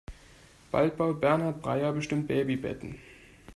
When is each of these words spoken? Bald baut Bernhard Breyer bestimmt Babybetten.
Bald 0.71 0.97
baut 0.97 1.21
Bernhard 1.21 1.61
Breyer 1.61 1.93
bestimmt 1.93 2.27
Babybetten. 2.27 2.95